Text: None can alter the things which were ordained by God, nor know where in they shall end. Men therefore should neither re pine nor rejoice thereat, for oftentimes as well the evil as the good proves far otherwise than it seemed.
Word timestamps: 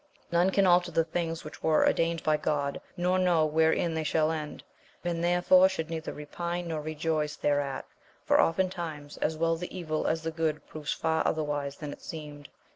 None 0.31 0.49
can 0.49 0.65
alter 0.65 0.89
the 0.89 1.03
things 1.03 1.43
which 1.43 1.61
were 1.61 1.85
ordained 1.85 2.23
by 2.23 2.35
God, 2.35 2.81
nor 2.97 3.19
know 3.19 3.45
where 3.45 3.71
in 3.71 3.93
they 3.93 4.03
shall 4.03 4.31
end. 4.31 4.63
Men 5.03 5.21
therefore 5.21 5.69
should 5.69 5.91
neither 5.91 6.11
re 6.11 6.25
pine 6.25 6.69
nor 6.69 6.81
rejoice 6.81 7.35
thereat, 7.35 7.85
for 8.25 8.41
oftentimes 8.41 9.17
as 9.17 9.37
well 9.37 9.57
the 9.57 9.77
evil 9.77 10.07
as 10.07 10.23
the 10.23 10.31
good 10.31 10.65
proves 10.65 10.91
far 10.91 11.21
otherwise 11.27 11.77
than 11.77 11.93
it 11.93 12.01
seemed. 12.01 12.49